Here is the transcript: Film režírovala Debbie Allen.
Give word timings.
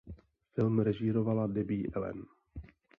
Film 0.53 0.79
režírovala 0.79 1.47
Debbie 1.47 1.89
Allen. 1.93 2.23